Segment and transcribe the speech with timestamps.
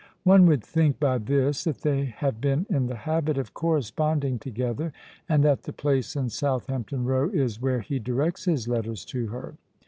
[0.23, 4.91] One would think, by this, that they have been in the habit of corresponding together,
[5.29, 9.57] and that the place in Southampton Row is where he directs his letters to her.